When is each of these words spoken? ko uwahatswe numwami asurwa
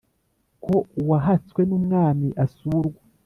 ko 0.63 0.75
uwahatswe 1.01 1.61
numwami 1.69 2.29
asurwa 2.45 3.01